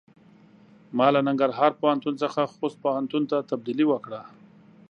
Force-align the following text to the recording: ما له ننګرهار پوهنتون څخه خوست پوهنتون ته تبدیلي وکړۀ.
ما 0.97 1.07
له 1.13 1.19
ننګرهار 1.27 1.71
پوهنتون 1.81 2.13
څخه 2.23 2.51
خوست 2.53 2.77
پوهنتون 2.83 3.23
ته 3.31 3.37
تبدیلي 3.49 3.85
وکړۀ. 3.87 4.21